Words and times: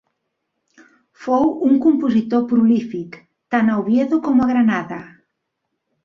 Fou 1.25 1.43
un 1.67 1.75
compositor 1.83 2.41
prolífic, 2.53 3.17
tant 3.55 3.69
a 3.73 3.75
Oviedo 3.81 4.19
com 4.29 4.41
a 4.47 4.47
Granada. 4.53 4.99